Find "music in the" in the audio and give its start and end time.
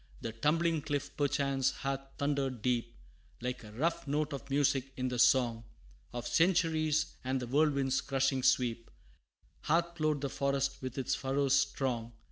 4.49-5.19